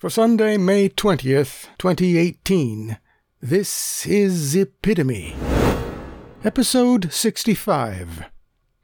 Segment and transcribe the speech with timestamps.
[0.00, 2.96] For Sunday, May 20th, 2018,
[3.42, 5.36] this is Epitome,
[6.42, 8.24] Episode 65.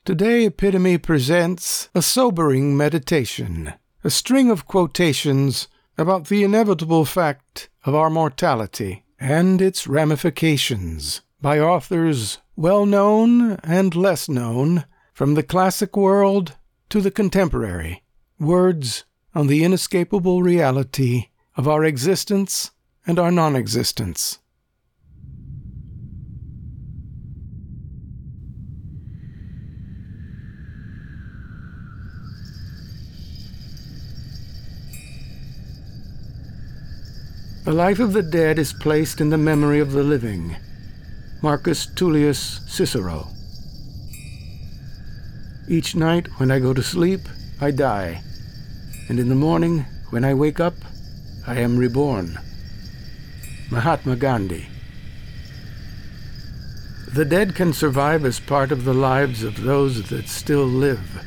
[0.05, 3.73] Today, Epitome presents a sobering meditation,
[4.05, 11.59] a string of quotations about the inevitable fact of our mortality and its ramifications by
[11.59, 16.59] authors well known and less known, from the classic world
[16.91, 18.03] to the contemporary.
[18.39, 19.07] Words
[19.37, 22.71] on the inescapable reality of our existence
[23.07, 24.39] and our non existence.
[37.67, 40.57] The life of the dead is placed in the memory of the living.
[41.43, 43.29] Marcus Tullius Cicero.
[45.69, 47.21] Each night when I go to sleep,
[47.61, 48.23] I die
[49.09, 50.75] and in the morning, when I wake up,
[51.47, 52.39] I am reborn.
[53.71, 54.69] Mahatma Gandhi.
[57.13, 61.23] The dead can survive as part of the lives of those that still live.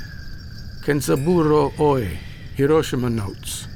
[0.84, 2.18] Kenzaburo Oe,
[2.56, 3.68] Hiroshima Notes.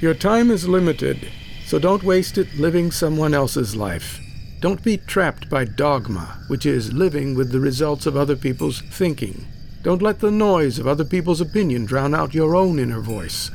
[0.00, 1.30] Your time is limited,
[1.64, 4.20] so don't waste it living someone else's life.
[4.60, 9.46] Don't be trapped by dogma, which is living with the results of other people's thinking.
[9.82, 13.50] Don't let the noise of other people's opinion drown out your own inner voice.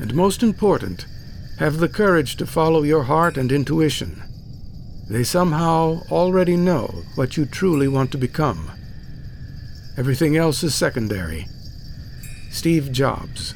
[0.00, 1.06] And most important,
[1.58, 4.22] have the courage to follow your heart and intuition.
[5.08, 8.70] They somehow already know what you truly want to become.
[9.96, 11.46] Everything else is secondary.
[12.50, 13.54] Steve Jobs.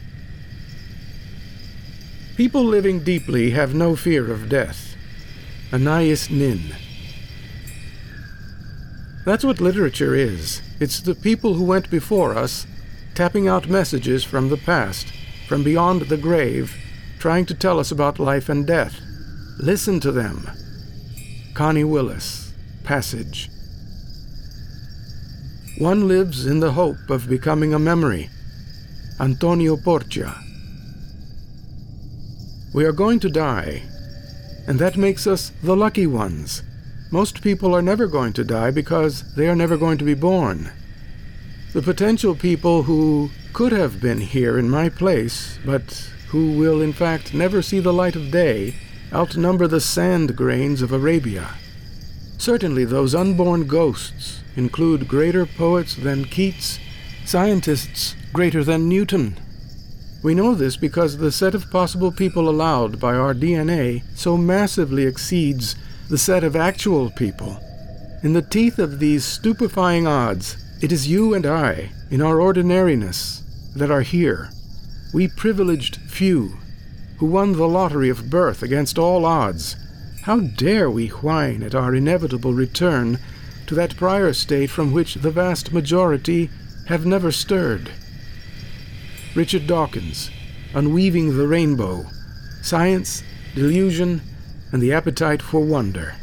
[2.36, 4.94] People living deeply have no fear of death.
[5.72, 6.74] Anais Nin.
[9.30, 10.60] That's what literature is.
[10.80, 12.66] It's the people who went before us,
[13.14, 15.06] tapping out messages from the past,
[15.46, 16.74] from beyond the grave,
[17.20, 19.00] trying to tell us about life and death.
[19.56, 20.50] Listen to them.
[21.54, 23.48] Connie Willis, Passage.
[25.78, 28.30] One lives in the hope of becoming a memory.
[29.20, 30.42] Antonio Porchia.
[32.74, 33.82] We are going to die,
[34.66, 36.64] and that makes us the lucky ones.
[37.12, 40.70] Most people are never going to die because they are never going to be born.
[41.72, 46.92] The potential people who could have been here in my place, but who will in
[46.92, 48.76] fact never see the light of day,
[49.12, 51.54] outnumber the sand grains of Arabia.
[52.38, 56.78] Certainly, those unborn ghosts include greater poets than Keats,
[57.24, 59.36] scientists greater than Newton.
[60.22, 65.06] We know this because the set of possible people allowed by our DNA so massively
[65.06, 65.74] exceeds
[66.10, 67.56] the set of actual people.
[68.24, 73.44] In the teeth of these stupefying odds, it is you and I, in our ordinariness,
[73.76, 74.50] that are here.
[75.14, 76.58] We privileged few,
[77.18, 79.76] who won the lottery of birth against all odds.
[80.22, 83.20] How dare we whine at our inevitable return
[83.68, 86.50] to that prior state from which the vast majority
[86.88, 87.92] have never stirred?
[89.36, 90.32] Richard Dawkins,
[90.74, 92.06] Unweaving the Rainbow,
[92.62, 93.22] Science,
[93.54, 94.22] Delusion,
[94.72, 96.14] and the appetite for wonder.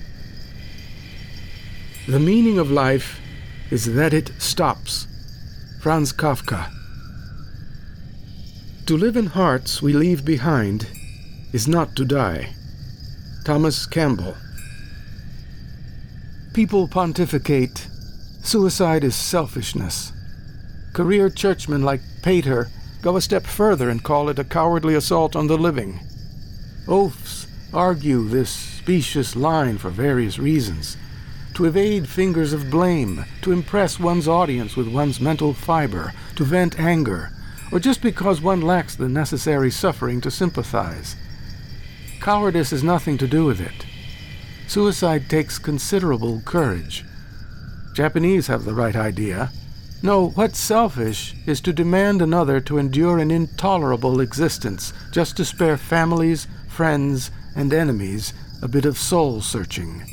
[2.07, 3.19] The meaning of life
[3.69, 5.07] is that it stops.
[5.81, 6.71] Franz Kafka.
[8.85, 10.87] To live in hearts we leave behind
[11.51, 12.53] is not to die.
[13.43, 14.35] Thomas Campbell.
[16.53, 17.87] People pontificate.
[18.41, 20.13] Suicide is selfishness.
[20.93, 22.69] Career churchmen like Pater
[23.01, 25.99] go a step further and call it a cowardly assault on the living.
[26.87, 30.97] Oafs argue this specious line for various reasons
[31.57, 36.79] to evade fingers of blame, to impress one's audience with one's mental fiber, to vent
[36.79, 37.31] anger,
[37.71, 41.15] or just because one lacks the necessary suffering to sympathize.
[42.21, 43.87] Cowardice has nothing to do with it.
[44.67, 47.03] Suicide takes considerable courage.
[47.95, 49.49] Japanese have the right idea.
[50.03, 55.77] No, what's selfish is to demand another to endure an intolerable existence just to spare
[55.77, 60.05] families, friends, and enemies a bit of soul searching.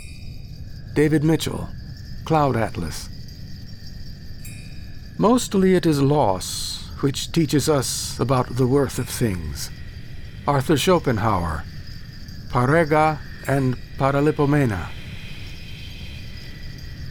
[0.94, 1.68] David Mitchell,
[2.24, 3.08] Cloud Atlas.
[5.18, 9.70] Mostly it is loss which teaches us about the worth of things.
[10.48, 11.64] Arthur Schopenhauer,
[12.50, 14.88] Parerga and Paralipomena.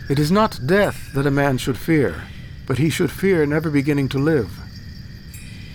[0.09, 2.23] It is not death that a man should fear,
[2.65, 4.51] but he should fear never beginning to live.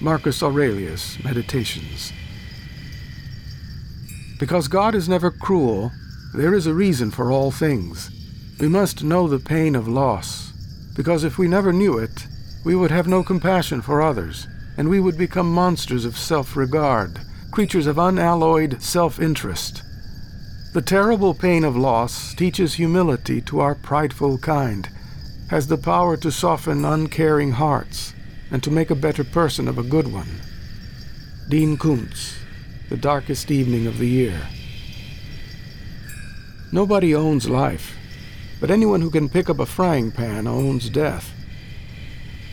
[0.00, 2.12] Marcus Aurelius, Meditations.
[4.38, 5.90] Because God is never cruel,
[6.35, 8.11] there is a reason for all things.
[8.61, 10.52] We must know the pain of loss,
[10.94, 12.26] because if we never knew it,
[12.64, 14.46] we would have no compassion for others.
[14.79, 17.19] and we would become monsters of self regard,
[17.50, 19.82] creatures of unalloyed self interest.
[20.73, 24.88] The terrible pain of loss teaches humility to our prideful kind,
[25.50, 28.14] has the power to soften uncaring hearts,
[28.52, 30.29] and to make a better person of a good one.
[31.49, 32.38] Dean Koontz,
[32.88, 34.49] The Darkest Evening of the Year.
[36.73, 37.94] Nobody owns life,
[38.61, 41.31] but anyone who can pick up a frying pan owns death.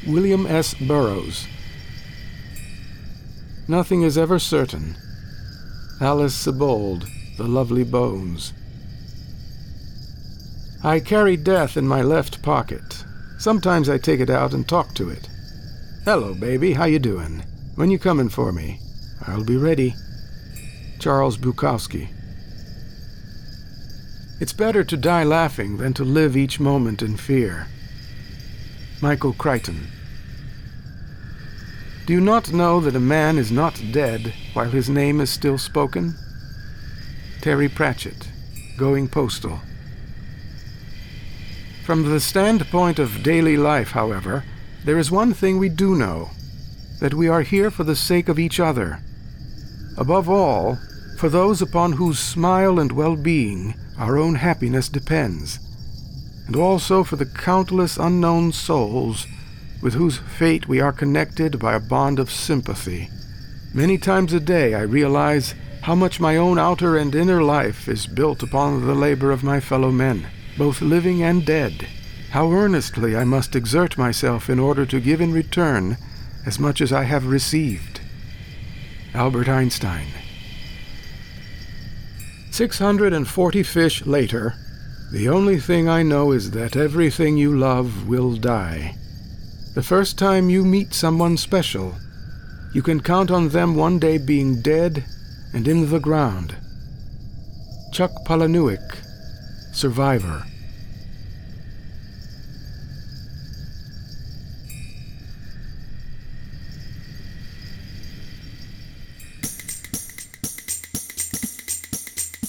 [0.05, 0.73] William S.
[0.73, 1.47] Burroughs.
[3.69, 4.97] Nothing is ever certain.
[6.01, 7.07] Alice Sebold,
[7.37, 8.51] The Lovely Bones.
[10.83, 13.05] I carry death in my left pocket.
[13.37, 15.29] Sometimes I take it out and talk to it.
[16.03, 17.45] Hello, baby, how you doing?
[17.75, 18.81] When you coming for me?
[19.25, 19.95] I'll be ready.
[20.99, 22.09] Charles Bukowski.
[24.39, 27.67] It's better to die laughing than to live each moment in fear.
[29.01, 29.87] Michael Crichton.
[32.05, 35.57] Do you not know that a man is not dead while his name is still
[35.57, 36.15] spoken?
[37.41, 38.27] Terry Pratchett,
[38.77, 39.59] Going Postal.
[41.85, 44.43] From the standpoint of daily life, however,
[44.83, 46.29] there is one thing we do know
[46.99, 48.99] that we are here for the sake of each other.
[49.97, 50.77] Above all,
[51.17, 55.59] for those upon whose smile and well being our own happiness depends,
[56.47, 59.25] and also for the countless unknown souls
[59.81, 63.09] with whose fate we are connected by a bond of sympathy.
[63.73, 65.53] Many times a day I realize
[65.83, 69.59] how much my own outer and inner life is built upon the labor of my
[69.59, 70.27] fellow men,
[70.57, 71.87] both living and dead.
[72.31, 75.97] How earnestly I must exert myself in order to give in return
[76.45, 77.94] as much as I have received.
[79.15, 80.07] Albert Einstein.
[82.51, 84.55] 640 fish later,
[85.13, 88.95] the only thing I know is that everything you love will die.
[89.73, 91.95] The first time you meet someone special,
[92.73, 95.05] you can count on them one day being dead
[95.53, 96.57] and in the ground.
[97.93, 98.97] Chuck Palahniuk,
[99.73, 100.43] Survivor.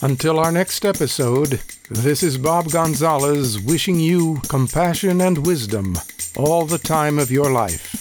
[0.03, 5.97] Until our next episode, this is Bob Gonzalez wishing you compassion and wisdom
[6.37, 7.96] all the time of your life.